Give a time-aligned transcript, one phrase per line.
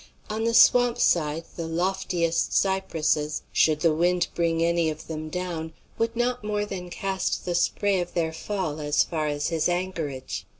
[0.31, 5.73] On the swamp side the loftiest cypresses, should the wind bring any of them down,
[5.99, 10.47] would not more than cast the spray of their fall as far as his anchorage.